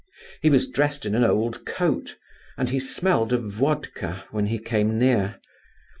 He 0.41 0.49
was 0.49 0.67
dressed 0.67 1.05
in 1.05 1.13
an 1.13 1.23
old 1.23 1.63
coat, 1.63 2.17
and 2.57 2.71
he 2.71 2.79
smelled 2.79 3.31
of 3.33 3.43
vodka 3.51 4.23
when 4.31 4.47
he 4.47 4.57
came 4.57 4.97
near. 4.97 5.35